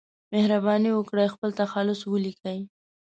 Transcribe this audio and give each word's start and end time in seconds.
مهرباني 0.33 0.91
وکړئ 0.93 1.27
خپل 1.35 1.49
تخلص 1.61 1.99
ولیکئ 2.13 2.59